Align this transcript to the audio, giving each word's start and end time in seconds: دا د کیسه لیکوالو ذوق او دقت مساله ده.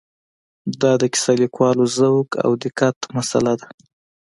دا 0.81 0.91
د 1.01 1.03
کیسه 1.13 1.33
لیکوالو 1.41 1.85
ذوق 1.97 2.29
او 2.45 2.51
دقت 2.63 2.97
مساله 3.15 3.53
ده. 3.59 3.67